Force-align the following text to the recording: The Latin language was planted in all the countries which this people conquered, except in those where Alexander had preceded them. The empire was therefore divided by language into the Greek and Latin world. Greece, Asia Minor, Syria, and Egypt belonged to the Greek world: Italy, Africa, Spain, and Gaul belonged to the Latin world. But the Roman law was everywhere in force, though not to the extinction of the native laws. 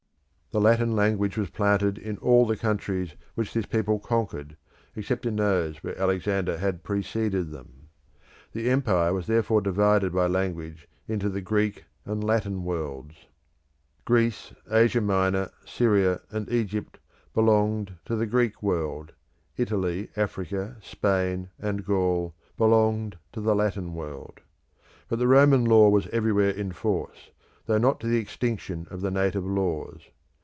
The 0.53 0.59
Latin 0.59 0.97
language 0.97 1.37
was 1.37 1.49
planted 1.49 1.97
in 1.97 2.17
all 2.17 2.45
the 2.45 2.57
countries 2.57 3.15
which 3.35 3.53
this 3.53 3.65
people 3.65 3.99
conquered, 3.99 4.57
except 4.97 5.25
in 5.25 5.37
those 5.37 5.77
where 5.77 5.97
Alexander 5.97 6.57
had 6.57 6.83
preceded 6.83 7.51
them. 7.51 7.87
The 8.51 8.69
empire 8.69 9.13
was 9.13 9.27
therefore 9.27 9.61
divided 9.61 10.11
by 10.11 10.27
language 10.27 10.89
into 11.07 11.29
the 11.29 11.39
Greek 11.39 11.85
and 12.05 12.21
Latin 12.21 12.65
world. 12.65 13.13
Greece, 14.03 14.51
Asia 14.69 14.99
Minor, 14.99 15.51
Syria, 15.65 16.19
and 16.31 16.49
Egypt 16.51 16.99
belonged 17.33 17.93
to 18.03 18.17
the 18.17 18.27
Greek 18.27 18.61
world: 18.61 19.13
Italy, 19.55 20.09
Africa, 20.17 20.75
Spain, 20.81 21.49
and 21.59 21.85
Gaul 21.85 22.35
belonged 22.57 23.17
to 23.31 23.39
the 23.39 23.55
Latin 23.55 23.93
world. 23.93 24.41
But 25.07 25.19
the 25.19 25.29
Roman 25.29 25.63
law 25.63 25.87
was 25.87 26.07
everywhere 26.07 26.49
in 26.49 26.73
force, 26.73 27.29
though 27.67 27.77
not 27.77 28.01
to 28.01 28.07
the 28.07 28.17
extinction 28.17 28.85
of 28.89 28.99
the 28.99 29.11
native 29.11 29.45
laws. 29.45 30.01